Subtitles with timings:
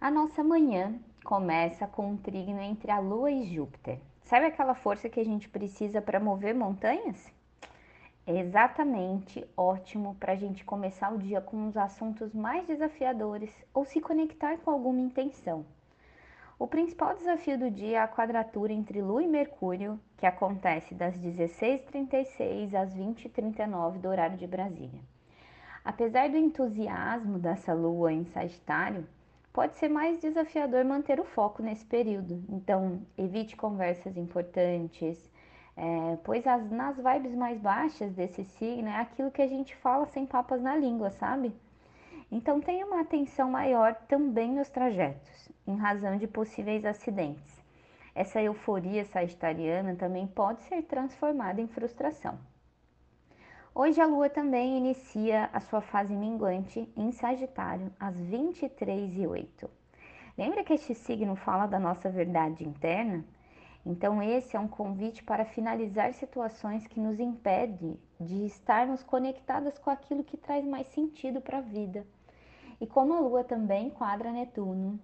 [0.00, 3.98] A nossa manhã começa com um trígono entre a Lua e Júpiter.
[4.22, 7.30] Sabe aquela força que a gente precisa para mover montanhas?
[8.26, 13.84] É exatamente ótimo para a gente começar o dia com os assuntos mais desafiadores ou
[13.84, 15.66] se conectar com alguma intenção.
[16.58, 21.14] O principal desafio do dia é a quadratura entre Lua e Mercúrio, que acontece das
[21.18, 25.02] 16h36 às 20h39 do horário de Brasília.
[25.84, 29.06] Apesar do entusiasmo dessa Lua em Sagitário,
[29.52, 32.42] pode ser mais desafiador manter o foco nesse período.
[32.48, 35.30] Então, evite conversas importantes,
[35.76, 40.06] é, pois as, nas vibes mais baixas desse signo é aquilo que a gente fala
[40.06, 41.54] sem papas na língua, sabe?
[42.30, 47.60] Então, tenha uma atenção maior também nos trajetos, em razão de possíveis acidentes.
[48.14, 52.38] Essa euforia sagitariana também pode ser transformada em frustração.
[53.72, 59.70] Hoje a Lua também inicia a sua fase minguante em Sagitário às 23 e 08.
[60.36, 63.24] Lembra que este signo fala da nossa verdade interna?
[63.86, 69.88] Então esse é um convite para finalizar situações que nos impedem de estarmos conectadas com
[69.88, 72.04] aquilo que traz mais sentido para a vida.
[72.80, 74.98] E como a Lua também quadra Netuno,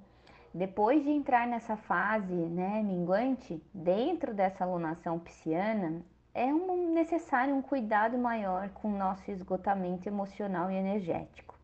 [0.53, 6.03] depois de entrar nessa fase né, minguante, dentro dessa alunação pisciana,
[6.37, 11.59] é um, necessário um cuidado maior com o nosso esgotamento emocional e energético.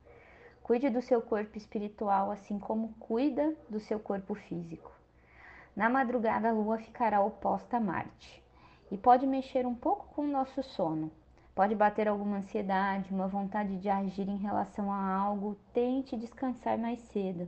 [0.62, 4.91] Cuide do seu corpo espiritual assim como cuida do seu corpo físico.
[5.77, 8.42] Na madrugada, a lua ficará oposta a Marte
[8.91, 11.12] e pode mexer um pouco com o nosso sono.
[11.55, 15.55] Pode bater alguma ansiedade, uma vontade de agir em relação a algo.
[15.75, 17.47] Tente descansar mais cedo.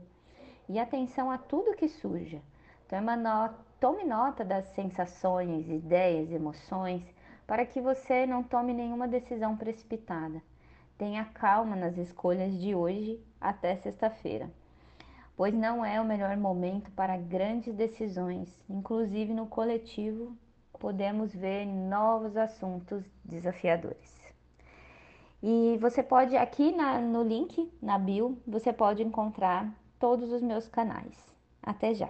[0.69, 2.39] E atenção a tudo que surja.
[2.87, 7.14] Tome nota, tome nota das sensações, ideias, emoções
[7.45, 10.41] para que você não tome nenhuma decisão precipitada.
[10.97, 14.49] Tenha calma nas escolhas de hoje até sexta-feira,
[15.35, 20.35] pois não é o melhor momento para grandes decisões, inclusive no coletivo
[20.79, 24.15] podemos ver novos assuntos desafiadores.
[25.41, 30.67] E você pode, aqui na, no link, na bio, você pode encontrar todos os meus
[30.67, 31.15] canais.
[31.61, 32.09] Até já!